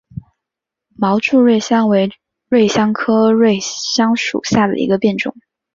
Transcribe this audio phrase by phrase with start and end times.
[0.95, 2.11] 毛柱瑞香为
[2.49, 5.35] 瑞香科瑞香属下的一个变种。